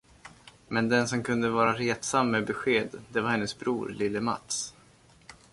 Men 0.67 0.89
den, 0.89 1.07
som 1.07 1.23
kunde 1.23 1.49
vara 1.49 1.73
retsam 1.73 2.31
med 2.31 2.45
besked, 2.47 2.99
det 3.11 3.21
var 3.21 3.29
hennes 3.29 3.57
bror, 3.59 3.89
lille 3.89 4.21
Mats. 4.21 4.73